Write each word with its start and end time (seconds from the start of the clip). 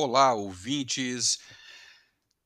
Olá, 0.00 0.32
ouvintes 0.32 1.40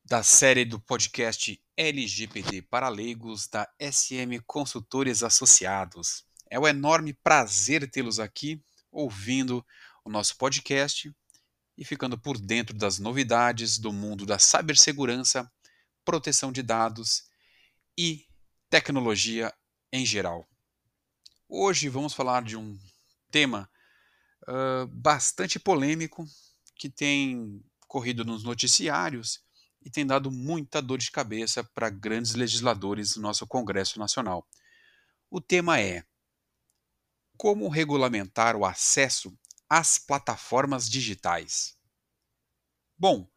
da 0.02 0.22
série 0.22 0.64
do 0.64 0.80
podcast 0.80 1.62
LGBT 1.76 2.62
para 2.62 2.88
leigos 2.88 3.46
da 3.46 3.70
SM 3.78 4.40
Consultores 4.46 5.22
Associados. 5.22 6.24
É 6.48 6.58
um 6.58 6.66
enorme 6.66 7.12
prazer 7.12 7.90
tê-los 7.90 8.18
aqui 8.18 8.64
ouvindo 8.90 9.62
o 10.02 10.08
nosso 10.08 10.34
podcast 10.38 11.14
e 11.76 11.84
ficando 11.84 12.18
por 12.18 12.38
dentro 12.38 12.74
das 12.74 12.98
novidades 12.98 13.76
do 13.76 13.92
mundo 13.92 14.24
da 14.24 14.38
cibersegurança, 14.38 15.46
proteção 16.06 16.50
de 16.50 16.62
dados 16.62 17.24
e 17.98 18.26
tecnologia 18.70 19.52
em 19.92 20.06
geral. 20.06 20.48
Hoje 21.46 21.90
vamos 21.90 22.14
falar 22.14 22.44
de 22.44 22.56
um 22.56 22.80
tema 23.30 23.70
uh, 24.48 24.86
bastante 24.86 25.60
polêmico 25.60 26.26
que 26.82 26.90
tem 26.90 27.64
corrido 27.86 28.24
nos 28.24 28.42
noticiários 28.42 29.40
e 29.84 29.88
tem 29.88 30.04
dado 30.04 30.32
muita 30.32 30.82
dor 30.82 30.98
de 30.98 31.12
cabeça 31.12 31.62
para 31.62 31.88
grandes 31.88 32.34
legisladores 32.34 33.14
do 33.14 33.20
nosso 33.20 33.46
Congresso 33.46 34.00
Nacional. 34.00 34.44
O 35.30 35.40
tema 35.40 35.80
é 35.80 36.04
como 37.36 37.68
regulamentar 37.68 38.56
o 38.56 38.64
acesso 38.64 39.32
às 39.70 39.96
plataformas 39.96 40.90
digitais. 40.90 41.76
Bom, 42.98 43.30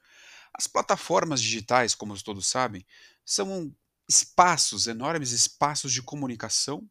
as 0.52 0.66
plataformas 0.66 1.39
digitais, 1.39 1.94
como 1.94 2.20
todos 2.23 2.48
sabem, 2.48 2.84
são 3.23 3.72
espaços, 4.09 4.88
enormes 4.88 5.31
espaços 5.34 5.94
de 5.94 6.02
comunicação, 6.02 6.89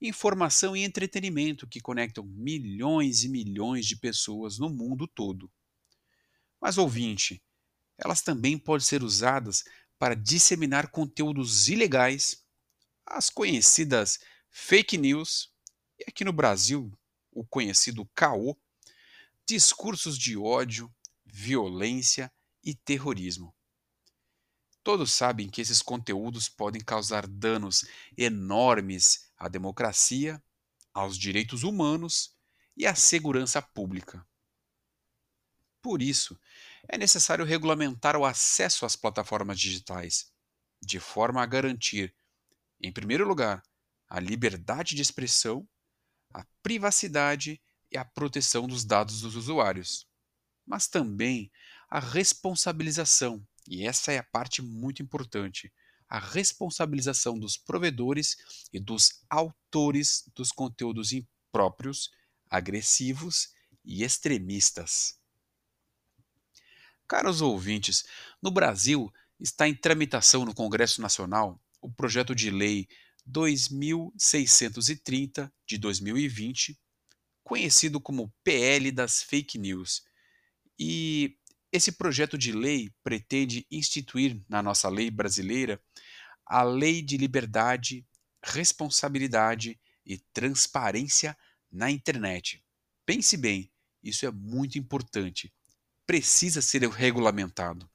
informação 0.00 0.74
e 0.74 0.84
entretenimento 0.84 1.66
que 1.66 1.82
conectam 1.82 2.24
milhões 2.24 3.24
e 3.24 3.28
milhões 3.28 3.84
de 3.84 3.94
pessoas 3.94 4.58
no 4.58 4.70
mundo 4.70 5.06
todo. 5.06 5.52
Mas, 6.62 6.78
ouvinte, 6.78 7.42
elas 7.98 8.22
também 8.22 8.56
podem 8.56 8.86
ser 8.86 9.02
usadas 9.02 9.64
para 9.98 10.14
disseminar 10.14 10.92
conteúdos 10.92 11.68
ilegais, 11.68 12.46
as 13.04 13.28
conhecidas 13.28 14.20
fake 14.48 14.96
news, 14.96 15.52
e 15.98 16.04
aqui 16.06 16.24
no 16.24 16.32
Brasil, 16.32 16.96
o 17.32 17.44
conhecido 17.44 18.08
caô, 18.14 18.56
discursos 19.44 20.16
de 20.16 20.36
ódio, 20.36 20.88
violência 21.26 22.32
e 22.62 22.76
terrorismo. 22.76 23.52
Todos 24.84 25.12
sabem 25.12 25.50
que 25.50 25.60
esses 25.60 25.82
conteúdos 25.82 26.48
podem 26.48 26.80
causar 26.80 27.26
danos 27.26 27.84
enormes 28.16 29.32
à 29.36 29.48
democracia, 29.48 30.40
aos 30.94 31.18
direitos 31.18 31.64
humanos 31.64 32.36
e 32.76 32.86
à 32.86 32.94
segurança 32.94 33.60
pública. 33.60 34.24
Por 35.82 36.00
isso, 36.00 36.38
é 36.88 36.96
necessário 36.96 37.44
regulamentar 37.44 38.16
o 38.16 38.24
acesso 38.24 38.86
às 38.86 38.94
plataformas 38.94 39.58
digitais, 39.58 40.32
de 40.80 41.00
forma 41.00 41.42
a 41.42 41.46
garantir, 41.46 42.14
em 42.80 42.92
primeiro 42.92 43.26
lugar, 43.26 43.62
a 44.08 44.20
liberdade 44.20 44.94
de 44.94 45.02
expressão, 45.02 45.68
a 46.32 46.46
privacidade 46.62 47.60
e 47.90 47.98
a 47.98 48.04
proteção 48.04 48.66
dos 48.66 48.84
dados 48.84 49.22
dos 49.22 49.34
usuários, 49.34 50.06
mas 50.64 50.86
também 50.86 51.50
a 51.88 51.98
responsabilização, 51.98 53.46
e 53.66 53.86
essa 53.86 54.12
é 54.12 54.18
a 54.18 54.22
parte 54.22 54.62
muito 54.62 55.02
importante, 55.02 55.72
a 56.08 56.18
responsabilização 56.18 57.38
dos 57.38 57.56
provedores 57.56 58.36
e 58.72 58.78
dos 58.78 59.24
autores 59.28 60.30
dos 60.34 60.52
conteúdos 60.52 61.12
impróprios, 61.12 62.10
agressivos 62.48 63.48
e 63.84 64.04
extremistas. 64.04 65.21
Caros 67.12 67.42
ouvintes, 67.42 68.04
no 68.40 68.50
Brasil 68.50 69.12
está 69.38 69.68
em 69.68 69.74
tramitação 69.74 70.46
no 70.46 70.54
Congresso 70.54 71.02
Nacional 71.02 71.60
o 71.82 71.92
projeto 71.92 72.34
de 72.34 72.50
lei 72.50 72.88
2630 73.26 75.52
de 75.66 75.76
2020, 75.76 76.80
conhecido 77.44 78.00
como 78.00 78.32
PL 78.42 78.90
das 78.90 79.22
Fake 79.22 79.58
News. 79.58 80.02
E 80.78 81.36
esse 81.70 81.92
projeto 81.92 82.38
de 82.38 82.50
lei 82.50 82.90
pretende 83.04 83.66
instituir 83.70 84.42
na 84.48 84.62
nossa 84.62 84.88
lei 84.88 85.10
brasileira 85.10 85.78
a 86.46 86.62
Lei 86.62 87.02
de 87.02 87.18
Liberdade, 87.18 88.06
Responsabilidade 88.42 89.78
e 90.06 90.16
Transparência 90.32 91.36
na 91.70 91.90
Internet. 91.90 92.64
Pense 93.04 93.36
bem, 93.36 93.70
isso 94.02 94.24
é 94.24 94.30
muito 94.30 94.78
importante 94.78 95.52
precisa 96.06 96.60
ser 96.60 96.82
regulamentado. 96.88 97.90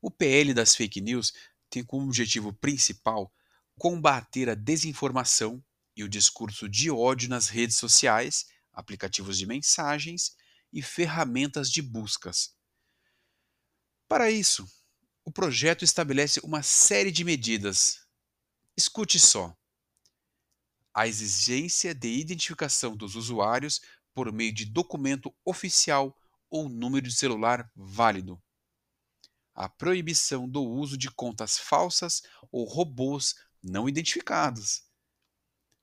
O 0.00 0.10
PL 0.10 0.54
das 0.54 0.74
fake 0.74 1.00
news 1.00 1.32
tem 1.68 1.84
como 1.84 2.06
objetivo 2.06 2.52
principal 2.52 3.32
combater 3.78 4.48
a 4.48 4.54
desinformação 4.54 5.64
e 5.96 6.04
o 6.04 6.08
discurso 6.08 6.68
de 6.68 6.90
ódio 6.90 7.28
nas 7.28 7.48
redes 7.48 7.76
sociais, 7.76 8.46
aplicativos 8.72 9.38
de 9.38 9.46
mensagens 9.46 10.36
e 10.72 10.82
ferramentas 10.82 11.70
de 11.70 11.82
buscas. 11.82 12.54
Para 14.08 14.30
isso, 14.30 14.66
o 15.24 15.30
projeto 15.30 15.84
estabelece 15.84 16.40
uma 16.40 16.62
série 16.62 17.10
de 17.10 17.24
medidas. 17.24 18.06
Escute 18.76 19.18
só: 19.18 19.56
a 20.92 21.06
exigência 21.06 21.94
de 21.94 22.08
identificação 22.08 22.96
dos 22.96 23.14
usuários 23.14 23.80
por 24.12 24.32
meio 24.32 24.52
de 24.52 24.64
documento 24.64 25.34
oficial 25.44 26.16
ou 26.50 26.68
número 26.68 27.06
de 27.06 27.14
celular 27.14 27.70
válido. 27.74 28.42
A 29.54 29.68
proibição 29.68 30.48
do 30.48 30.62
uso 30.62 30.96
de 30.96 31.10
contas 31.10 31.58
falsas 31.58 32.22
ou 32.50 32.64
robôs 32.64 33.34
não 33.62 33.88
identificados. 33.88 34.82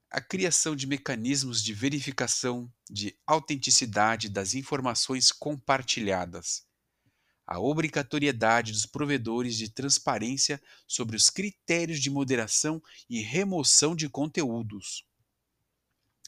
A 0.09 0.19
criação 0.19 0.75
de 0.75 0.87
mecanismos 0.87 1.63
de 1.63 1.73
verificação 1.73 2.71
de 2.89 3.17
autenticidade 3.25 4.29
das 4.29 4.53
informações 4.53 5.31
compartilhadas. 5.31 6.65
A 7.45 7.59
obrigatoriedade 7.59 8.71
dos 8.71 8.85
provedores 8.85 9.55
de 9.55 9.69
transparência 9.69 10.61
sobre 10.85 11.15
os 11.15 11.29
critérios 11.29 11.99
de 11.99 12.09
moderação 12.09 12.81
e 13.09 13.21
remoção 13.21 13.95
de 13.95 14.09
conteúdos 14.09 15.07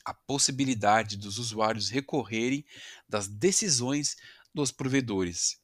a 0.09 0.13
possibilidade 0.13 1.15
dos 1.15 1.37
usuários 1.37 1.89
recorrerem 1.89 2.65
das 3.07 3.27
decisões 3.27 4.17
dos 4.51 4.71
provedores. 4.71 5.61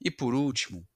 E 0.00 0.08
por 0.08 0.34
último, 0.34 0.86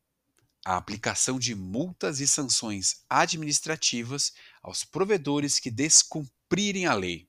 a 0.64 0.76
aplicação 0.76 1.36
de 1.36 1.52
multas 1.56 2.20
e 2.20 2.28
sanções 2.28 3.04
administrativas 3.10 4.32
aos 4.62 4.84
provedores 4.84 5.58
que 5.58 5.68
descumprirem 5.68 6.86
a 6.86 6.94
lei. 6.94 7.28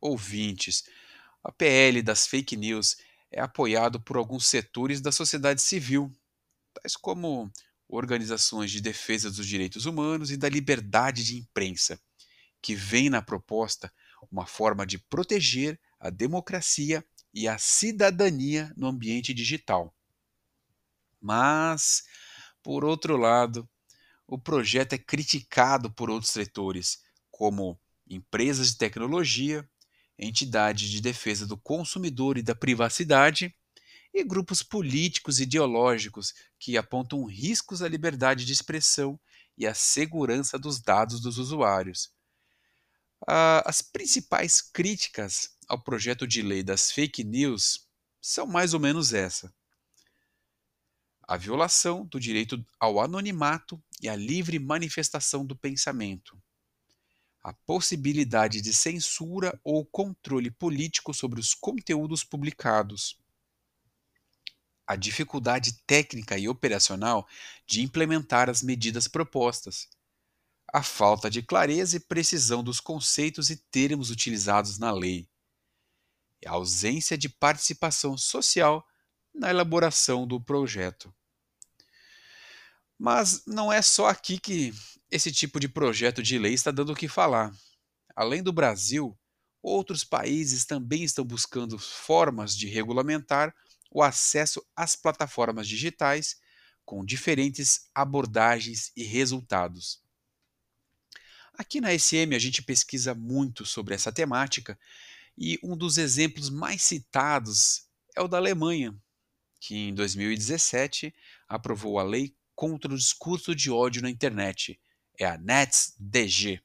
Ouvintes, 0.00 0.84
a 1.44 1.52
PL 1.52 2.00
das 2.00 2.26
fake 2.26 2.56
news 2.56 2.96
é 3.30 3.42
apoiado 3.42 4.00
por 4.00 4.16
alguns 4.16 4.46
setores 4.46 5.02
da 5.02 5.12
sociedade 5.12 5.60
civil, 5.60 6.10
tais 6.72 6.96
como 6.96 7.52
organizações 7.86 8.70
de 8.70 8.80
defesa 8.80 9.30
dos 9.30 9.46
direitos 9.46 9.84
humanos 9.84 10.30
e 10.30 10.38
da 10.38 10.48
liberdade 10.48 11.22
de 11.22 11.36
imprensa, 11.36 12.00
que 12.66 12.74
vem 12.74 13.08
na 13.08 13.22
proposta 13.22 13.92
uma 14.28 14.44
forma 14.44 14.84
de 14.84 14.98
proteger 14.98 15.78
a 16.00 16.10
democracia 16.10 17.06
e 17.32 17.46
a 17.46 17.58
cidadania 17.58 18.72
no 18.76 18.88
ambiente 18.88 19.32
digital. 19.32 19.94
Mas, 21.20 22.02
por 22.64 22.84
outro 22.84 23.16
lado, 23.16 23.68
o 24.26 24.36
projeto 24.36 24.94
é 24.94 24.98
criticado 24.98 25.92
por 25.92 26.10
outros 26.10 26.32
setores, 26.32 27.04
como 27.30 27.80
empresas 28.10 28.72
de 28.72 28.78
tecnologia, 28.78 29.64
entidades 30.18 30.90
de 30.90 31.00
defesa 31.00 31.46
do 31.46 31.56
consumidor 31.56 32.36
e 32.36 32.42
da 32.42 32.56
privacidade 32.56 33.54
e 34.12 34.24
grupos 34.24 34.60
políticos 34.60 35.38
e 35.38 35.44
ideológicos 35.44 36.34
que 36.58 36.76
apontam 36.76 37.22
riscos 37.26 37.80
à 37.80 37.88
liberdade 37.88 38.44
de 38.44 38.52
expressão 38.52 39.20
e 39.56 39.68
à 39.68 39.72
segurança 39.72 40.58
dos 40.58 40.80
dados 40.80 41.20
dos 41.20 41.38
usuários. 41.38 42.15
Uh, 43.22 43.64
as 43.64 43.80
principais 43.80 44.60
críticas 44.60 45.56
ao 45.66 45.82
projeto 45.82 46.26
de 46.26 46.42
lei 46.42 46.62
das 46.62 46.92
fake 46.92 47.24
news 47.24 47.88
são 48.20 48.46
mais 48.46 48.74
ou 48.74 48.80
menos 48.80 49.12
essa: 49.12 49.52
a 51.22 51.36
violação 51.36 52.04
do 52.04 52.20
direito 52.20 52.64
ao 52.78 53.00
anonimato 53.00 53.82
e 54.00 54.08
à 54.08 54.14
livre 54.14 54.58
manifestação 54.58 55.44
do 55.44 55.56
pensamento, 55.56 56.40
a 57.42 57.52
possibilidade 57.52 58.60
de 58.60 58.72
censura 58.72 59.58
ou 59.64 59.84
controle 59.84 60.50
político 60.50 61.14
sobre 61.14 61.40
os 61.40 61.54
conteúdos 61.54 62.22
publicados, 62.22 63.18
a 64.86 64.94
dificuldade 64.94 65.72
técnica 65.86 66.38
e 66.38 66.48
operacional 66.48 67.26
de 67.66 67.80
implementar 67.80 68.48
as 68.50 68.62
medidas 68.62 69.08
propostas 69.08 69.88
a 70.76 70.82
falta 70.82 71.30
de 71.30 71.42
clareza 71.42 71.96
e 71.96 72.00
precisão 72.00 72.62
dos 72.62 72.80
conceitos 72.80 73.48
e 73.48 73.56
termos 73.56 74.10
utilizados 74.10 74.78
na 74.78 74.92
lei, 74.92 75.26
e 76.42 76.46
a 76.46 76.50
ausência 76.50 77.16
de 77.16 77.30
participação 77.30 78.18
social 78.18 78.86
na 79.34 79.48
elaboração 79.48 80.26
do 80.26 80.38
projeto. 80.38 81.14
Mas 82.98 83.42
não 83.46 83.72
é 83.72 83.80
só 83.80 84.08
aqui 84.08 84.38
que 84.38 84.74
esse 85.10 85.32
tipo 85.32 85.58
de 85.58 85.66
projeto 85.66 86.22
de 86.22 86.38
lei 86.38 86.52
está 86.52 86.70
dando 86.70 86.92
o 86.92 86.96
que 86.96 87.08
falar. 87.08 87.50
Além 88.14 88.42
do 88.42 88.52
Brasil, 88.52 89.18
outros 89.62 90.04
países 90.04 90.66
também 90.66 91.04
estão 91.04 91.24
buscando 91.24 91.78
formas 91.78 92.54
de 92.54 92.68
regulamentar 92.68 93.54
o 93.90 94.02
acesso 94.02 94.62
às 94.76 94.94
plataformas 94.94 95.66
digitais 95.66 96.36
com 96.84 97.02
diferentes 97.02 97.88
abordagens 97.94 98.92
e 98.94 99.02
resultados. 99.04 100.04
Aqui 101.58 101.80
na 101.80 101.98
SM 101.98 102.34
a 102.34 102.38
gente 102.38 102.62
pesquisa 102.62 103.14
muito 103.14 103.64
sobre 103.64 103.94
essa 103.94 104.12
temática 104.12 104.78
e 105.38 105.58
um 105.62 105.74
dos 105.74 105.96
exemplos 105.96 106.50
mais 106.50 106.82
citados 106.82 107.86
é 108.14 108.20
o 108.20 108.28
da 108.28 108.36
Alemanha, 108.36 108.94
que 109.58 109.74
em 109.74 109.94
2017 109.94 111.14
aprovou 111.48 111.98
a 111.98 112.02
Lei 112.02 112.36
contra 112.54 112.92
o 112.92 112.96
Discurso 112.96 113.54
de 113.54 113.70
Ódio 113.70 114.02
na 114.02 114.10
Internet, 114.10 114.78
é 115.18 115.24
a 115.24 115.38
NetzDG, 115.38 116.60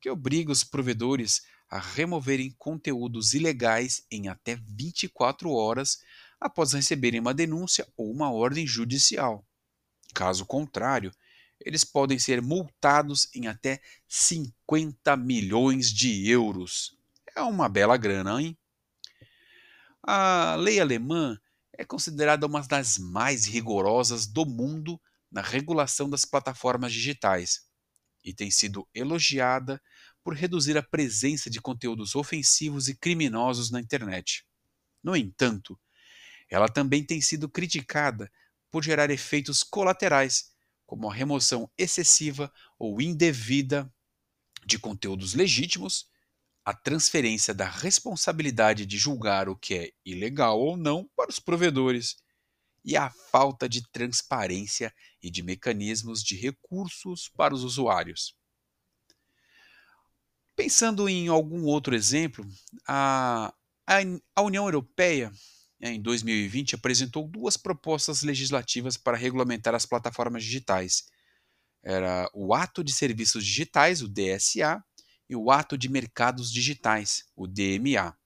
que 0.00 0.08
obriga 0.08 0.52
os 0.52 0.64
provedores 0.64 1.42
a 1.68 1.78
removerem 1.78 2.54
conteúdos 2.58 3.34
ilegais 3.34 4.06
em 4.10 4.28
até 4.28 4.56
24 4.56 5.50
horas 5.50 5.98
após 6.40 6.72
receberem 6.72 7.20
uma 7.20 7.34
denúncia 7.34 7.86
ou 7.94 8.10
uma 8.10 8.32
ordem 8.32 8.66
judicial. 8.66 9.46
Caso 10.14 10.46
contrário, 10.46 11.12
eles 11.60 11.84
podem 11.84 12.18
ser 12.18 12.40
multados 12.40 13.28
em 13.34 13.46
até 13.46 13.80
50 14.06 15.16
milhões 15.16 15.92
de 15.92 16.28
euros. 16.28 16.96
É 17.34 17.42
uma 17.42 17.68
bela 17.68 17.96
grana, 17.96 18.40
hein? 18.40 18.56
A 20.02 20.54
lei 20.56 20.80
alemã 20.80 21.38
é 21.72 21.84
considerada 21.84 22.46
uma 22.46 22.60
das 22.62 22.98
mais 22.98 23.44
rigorosas 23.44 24.26
do 24.26 24.46
mundo 24.46 25.00
na 25.30 25.42
regulação 25.42 26.08
das 26.08 26.24
plataformas 26.24 26.92
digitais 26.92 27.68
e 28.24 28.32
tem 28.32 28.50
sido 28.50 28.88
elogiada 28.94 29.80
por 30.22 30.34
reduzir 30.34 30.76
a 30.76 30.82
presença 30.82 31.48
de 31.48 31.60
conteúdos 31.60 32.14
ofensivos 32.14 32.88
e 32.88 32.94
criminosos 32.94 33.70
na 33.70 33.80
internet. 33.80 34.44
No 35.02 35.16
entanto, 35.16 35.78
ela 36.50 36.68
também 36.68 37.04
tem 37.04 37.20
sido 37.20 37.48
criticada 37.48 38.30
por 38.70 38.84
gerar 38.84 39.10
efeitos 39.10 39.62
colaterais, 39.62 40.52
como 40.88 41.06
a 41.06 41.12
remoção 41.12 41.70
excessiva 41.76 42.50
ou 42.78 42.98
indevida 42.98 43.92
de 44.64 44.78
conteúdos 44.78 45.34
legítimos, 45.34 46.08
a 46.64 46.72
transferência 46.72 47.52
da 47.52 47.68
responsabilidade 47.68 48.86
de 48.86 48.96
julgar 48.96 49.50
o 49.50 49.56
que 49.56 49.74
é 49.74 49.92
ilegal 50.02 50.58
ou 50.58 50.78
não 50.78 51.06
para 51.14 51.28
os 51.28 51.38
provedores 51.38 52.16
e 52.82 52.96
a 52.96 53.10
falta 53.10 53.68
de 53.68 53.86
transparência 53.90 54.90
e 55.22 55.30
de 55.30 55.42
mecanismos 55.42 56.22
de 56.22 56.34
recursos 56.34 57.28
para 57.28 57.54
os 57.54 57.64
usuários. 57.64 58.34
Pensando 60.56 61.06
em 61.06 61.28
algum 61.28 61.64
outro 61.64 61.94
exemplo, 61.94 62.46
a, 62.86 63.52
a, 63.86 64.42
União 64.42 64.64
Europeia, 64.64 65.30
em 65.80 66.00
2020, 66.00 66.74
apresentou 66.74 67.28
duas 67.28 67.56
propostas 67.56 68.22
legislativas 68.22 68.96
para 68.96 69.16
regulamentar 69.16 69.74
as 69.74 69.86
plataformas 69.86 70.42
digitais. 70.42 71.08
Era 71.82 72.28
o 72.34 72.52
Ato 72.54 72.82
de 72.82 72.92
Serviços 72.92 73.44
Digitais, 73.44 74.02
o 74.02 74.08
DSA, 74.08 74.82
e 75.28 75.36
o 75.36 75.50
Ato 75.50 75.76
de 75.76 75.88
Mercados 75.88 76.50
Digitais, 76.50 77.24
o 77.36 77.46
DMA. 77.46 78.16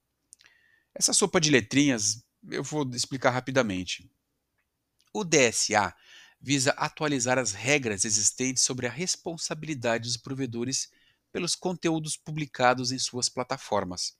Essa 0.94 1.12
sopa 1.12 1.40
de 1.40 1.50
letrinhas 1.50 2.24
eu 2.50 2.62
vou 2.62 2.88
explicar 2.94 3.30
rapidamente. 3.30 4.10
O 5.12 5.24
DSA 5.24 5.94
visa 6.40 6.72
atualizar 6.72 7.38
as 7.38 7.52
regras 7.52 8.04
existentes 8.04 8.62
sobre 8.64 8.86
a 8.86 8.90
responsabilidade 8.90 10.04
dos 10.04 10.16
provedores 10.16 10.90
pelos 11.30 11.54
conteúdos 11.54 12.16
publicados 12.16 12.90
em 12.90 12.98
suas 12.98 13.28
plataformas, 13.28 14.16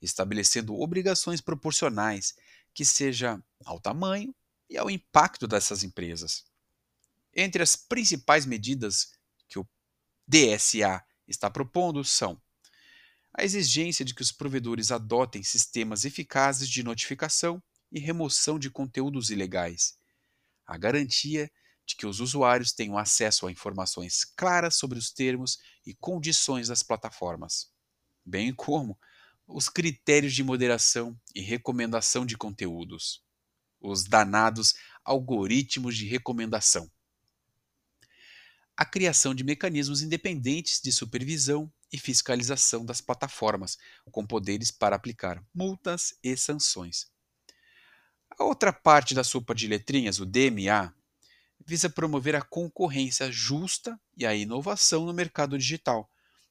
estabelecendo 0.00 0.78
obrigações 0.78 1.40
proporcionais 1.40 2.34
que 2.76 2.84
seja 2.84 3.42
ao 3.64 3.80
tamanho 3.80 4.34
e 4.68 4.76
ao 4.76 4.90
impacto 4.90 5.48
dessas 5.48 5.82
empresas. 5.82 6.44
Entre 7.34 7.62
as 7.62 7.74
principais 7.74 8.44
medidas 8.44 9.12
que 9.48 9.58
o 9.58 9.66
DSA 10.28 11.02
está 11.26 11.50
propondo 11.50 12.04
são 12.04 12.38
a 13.32 13.42
exigência 13.42 14.04
de 14.04 14.14
que 14.14 14.20
os 14.20 14.30
provedores 14.30 14.90
adotem 14.90 15.42
sistemas 15.42 16.04
eficazes 16.04 16.68
de 16.68 16.82
notificação 16.82 17.62
e 17.90 17.98
remoção 17.98 18.58
de 18.58 18.70
conteúdos 18.70 19.30
ilegais, 19.30 19.98
a 20.66 20.76
garantia 20.76 21.50
de 21.86 21.96
que 21.96 22.06
os 22.06 22.20
usuários 22.20 22.72
tenham 22.72 22.98
acesso 22.98 23.46
a 23.46 23.50
informações 23.50 24.22
claras 24.22 24.76
sobre 24.76 24.98
os 24.98 25.10
termos 25.10 25.56
e 25.86 25.94
condições 25.94 26.68
das 26.68 26.82
plataformas, 26.82 27.70
bem 28.22 28.54
como 28.54 28.98
os 29.46 29.68
critérios 29.68 30.34
de 30.34 30.42
moderação 30.42 31.18
e 31.34 31.40
recomendação 31.40 32.26
de 32.26 32.36
conteúdos, 32.36 33.22
os 33.80 34.04
danados 34.04 34.74
algoritmos 35.04 35.96
de 35.96 36.06
recomendação. 36.06 36.90
A 38.76 38.84
criação 38.84 39.34
de 39.34 39.44
mecanismos 39.44 40.02
independentes 40.02 40.80
de 40.80 40.92
supervisão 40.92 41.72
e 41.92 41.98
fiscalização 41.98 42.84
das 42.84 43.00
plataformas, 43.00 43.78
com 44.10 44.26
poderes 44.26 44.70
para 44.70 44.96
aplicar 44.96 45.42
multas 45.54 46.14
e 46.22 46.36
sanções. 46.36 47.06
A 48.38 48.44
outra 48.44 48.72
parte 48.72 49.14
da 49.14 49.24
sopa 49.24 49.54
de 49.54 49.66
letrinhas, 49.66 50.18
o 50.18 50.26
DMA, 50.26 50.94
visa 51.64 51.88
promover 51.88 52.34
a 52.34 52.42
concorrência 52.42 53.30
justa 53.32 53.98
e 54.16 54.26
a 54.26 54.34
inovação 54.34 55.06
no 55.06 55.14
mercado 55.14 55.56
digital, 55.56 56.10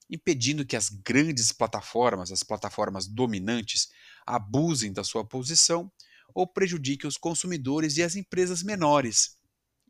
impedindo 0.09 0.65
que 0.65 0.75
as 0.75 0.89
grandes 0.89 1.51
plataformas, 1.51 2.31
as 2.31 2.43
plataformas 2.43 3.07
dominantes, 3.07 3.89
abusem 4.25 4.93
da 4.93 5.03
sua 5.03 5.25
posição 5.25 5.91
ou 6.33 6.45
prejudiquem 6.45 7.07
os 7.07 7.17
consumidores 7.17 7.97
e 7.97 8.03
as 8.03 8.15
empresas 8.15 8.61
menores. 8.61 9.37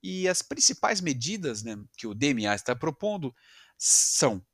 E 0.01 0.27
as 0.27 0.41
principais 0.41 1.01
medidas 1.01 1.63
né, 1.63 1.77
que 1.97 2.05
o 2.05 2.13
DMA 2.13 2.53
está 2.53 2.75
propondo 2.75 3.33
são 3.77 4.45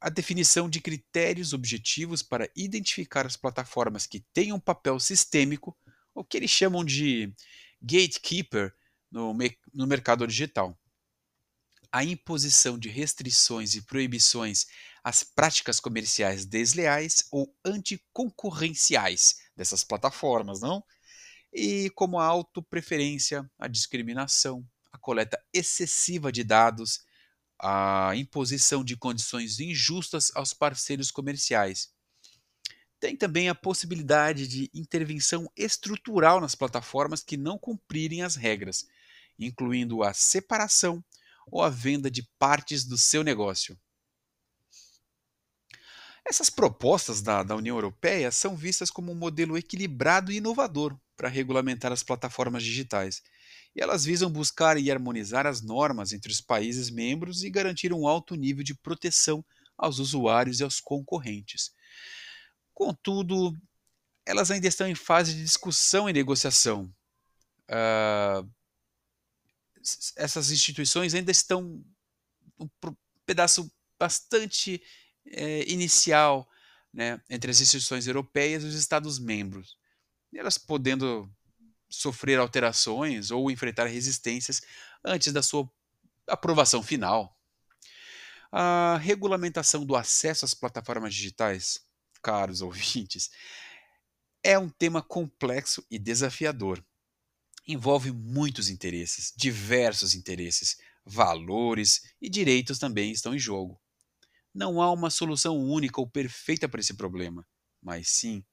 a 0.00 0.10
definição 0.10 0.68
de 0.68 0.80
critérios 0.80 1.52
objetivos 1.52 2.22
para 2.22 2.50
identificar 2.54 3.26
as 3.26 3.36
plataformas 3.36 4.06
que 4.06 4.20
têm 4.32 4.52
um 4.52 4.60
papel 4.60 5.00
sistêmico, 5.00 5.76
o 6.14 6.24
que 6.24 6.36
eles 6.36 6.50
chamam 6.50 6.84
de 6.84 7.32
gatekeeper 7.80 8.74
no, 9.10 9.36
no 9.72 9.86
mercado 9.86 10.26
digital. 10.26 10.78
A 11.92 12.04
imposição 12.04 12.78
de 12.78 12.88
restrições 12.88 13.74
e 13.74 13.82
proibições 13.82 14.66
às 15.02 15.22
práticas 15.22 15.80
comerciais 15.80 16.44
desleais 16.44 17.26
ou 17.30 17.54
anticoncorrenciais 17.64 19.36
dessas 19.56 19.84
plataformas, 19.84 20.60
não? 20.60 20.84
E 21.52 21.90
como 21.90 22.18
a 22.18 22.26
autopreferência, 22.26 23.48
a 23.58 23.68
discriminação, 23.68 24.66
a 24.92 24.98
coleta 24.98 25.40
excessiva 25.52 26.30
de 26.32 26.42
dados, 26.42 27.00
a 27.58 28.12
imposição 28.16 28.84
de 28.84 28.96
condições 28.96 29.60
injustas 29.60 30.30
aos 30.34 30.52
parceiros 30.52 31.10
comerciais. 31.10 31.90
Tem 32.98 33.16
também 33.16 33.48
a 33.48 33.54
possibilidade 33.54 34.48
de 34.48 34.70
intervenção 34.74 35.50
estrutural 35.56 36.40
nas 36.40 36.54
plataformas 36.54 37.22
que 37.22 37.36
não 37.36 37.58
cumprirem 37.58 38.22
as 38.22 38.36
regras, 38.36 38.86
incluindo 39.38 40.02
a 40.02 40.12
separação 40.12 41.04
ou 41.46 41.62
a 41.62 41.70
venda 41.70 42.10
de 42.10 42.22
partes 42.38 42.84
do 42.84 42.98
seu 42.98 43.22
negócio. 43.22 43.78
Essas 46.28 46.50
propostas 46.50 47.22
da, 47.22 47.44
da, 47.44 47.54
União 47.54 47.76
Europeia 47.76 48.32
são 48.32 48.56
vistas 48.56 48.90
como 48.90 49.12
um 49.12 49.14
modelo 49.14 49.56
equilibrado 49.56 50.32
e 50.32 50.36
inovador 50.36 50.98
para 51.16 51.28
regulamentar 51.28 51.92
as 51.92 52.02
plataformas 52.02 52.64
digitais. 52.64 53.22
E 53.76 53.80
elas 53.80 54.04
visam 54.04 54.28
buscar 54.28 54.76
e 54.76 54.90
harmonizar 54.90 55.46
as 55.46 55.62
normas 55.62 56.12
entre 56.12 56.32
os 56.32 56.40
países 56.40 56.90
membros 56.90 57.44
e 57.44 57.50
garantir 57.50 57.92
um 57.92 58.08
alto 58.08 58.34
nível 58.34 58.64
de 58.64 58.74
proteção 58.74 59.44
aos 59.78 60.00
usuários 60.00 60.58
e 60.58 60.64
aos 60.64 60.80
concorrentes. 60.80 61.70
Contudo, 62.74 63.56
elas 64.26 64.50
ainda 64.50 64.66
estão 64.66 64.88
em 64.88 64.94
fase 64.94 65.32
de 65.32 65.44
discussão 65.44 66.08
e 66.08 66.12
negociação. 66.12 66.92
Uh, 67.70 68.48
essas 70.16 70.50
instituições 70.50 71.14
ainda 71.14 71.30
estão 71.30 71.84
um 72.58 72.68
pedaço 73.24 73.70
bastante 73.98 74.82
é, 75.26 75.70
inicial 75.70 76.48
né, 76.92 77.20
entre 77.28 77.50
as 77.50 77.60
instituições 77.60 78.06
europeias 78.06 78.62
e 78.62 78.66
os 78.66 78.74
Estados-membros. 78.74 79.76
Elas 80.34 80.58
podendo 80.58 81.30
sofrer 81.88 82.38
alterações 82.38 83.30
ou 83.30 83.50
enfrentar 83.50 83.86
resistências 83.86 84.62
antes 85.04 85.32
da 85.32 85.42
sua 85.42 85.70
aprovação 86.26 86.82
final. 86.82 87.36
A 88.50 88.96
regulamentação 88.98 89.84
do 89.84 89.96
acesso 89.96 90.44
às 90.44 90.54
plataformas 90.54 91.14
digitais, 91.14 91.80
caros 92.22 92.60
ouvintes, 92.62 93.30
É 94.42 94.58
um 94.58 94.68
tema 94.68 95.02
complexo 95.02 95.84
e 95.90 95.98
desafiador. 95.98 96.84
Envolve 97.66 98.12
muitos 98.12 98.68
interesses, 98.68 99.32
diversos 99.36 100.14
interesses, 100.14 100.76
valores 101.04 102.02
e 102.20 102.28
direitos 102.28 102.78
também 102.78 103.10
estão 103.10 103.34
em 103.34 103.38
jogo. 103.38 103.80
Não 104.54 104.80
há 104.80 104.90
uma 104.92 105.10
solução 105.10 105.58
única 105.58 106.00
ou 106.00 106.08
perfeita 106.08 106.68
para 106.68 106.80
esse 106.80 106.94
problema, 106.94 107.46
mas 107.82 108.08
sim 108.08 108.44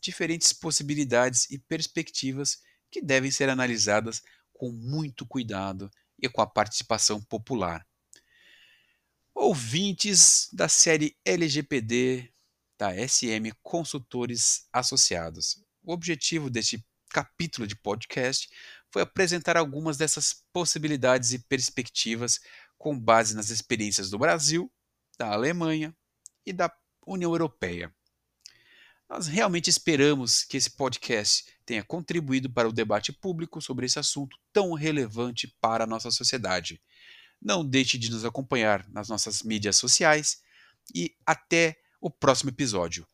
diferentes 0.00 0.52
possibilidades 0.52 1.50
e 1.50 1.58
perspectivas 1.58 2.58
que 2.90 3.02
devem 3.02 3.30
ser 3.30 3.48
analisadas 3.48 4.22
com 4.52 4.70
muito 4.72 5.26
cuidado 5.26 5.90
e 6.18 6.28
com 6.28 6.40
a 6.40 6.46
participação 6.46 7.20
popular. 7.22 7.86
Ouvintes 9.34 10.48
da 10.52 10.68
série 10.68 11.16
LGPD 11.24 12.32
da 12.78 12.92
SM 13.06 13.52
Consultores 13.62 14.66
Associados. 14.72 15.62
O 15.82 15.92
objetivo 15.92 16.50
deste 16.50 16.84
capítulo 17.10 17.66
de 17.66 17.76
podcast 17.76 18.48
foi 18.90 19.02
apresentar 19.02 19.56
algumas 19.56 19.96
dessas 19.96 20.44
possibilidades 20.52 21.32
e 21.32 21.38
perspectivas 21.38 22.40
com 22.78 22.98
base 22.98 23.34
nas 23.34 23.50
experiências 23.50 24.10
do 24.10 24.18
Brasil, 24.18 24.72
da 25.18 25.32
Alemanha 25.32 25.94
e 26.46 26.52
da 26.52 26.72
União 27.06 27.30
Europeia. 27.32 27.92
Nós 29.08 29.26
realmente 29.26 29.68
esperamos 29.68 30.44
que 30.44 30.56
esse 30.56 30.70
podcast 30.70 31.44
tenha 31.66 31.82
contribuído 31.82 32.48
para 32.48 32.68
o 32.68 32.72
debate 32.72 33.12
público 33.12 33.60
sobre 33.60 33.86
esse 33.86 33.98
assunto 33.98 34.38
tão 34.52 34.72
relevante 34.72 35.48
para 35.60 35.82
a 35.84 35.86
nossa 35.86 36.10
sociedade. 36.12 36.80
Não 37.42 37.66
deixe 37.66 37.98
de 37.98 38.10
nos 38.10 38.24
acompanhar 38.24 38.88
nas 38.88 39.08
nossas 39.08 39.42
mídias 39.42 39.76
sociais 39.76 40.40
e 40.94 41.16
até 41.26 41.76
o 42.00 42.08
próximo 42.08 42.50
episódio. 42.50 43.06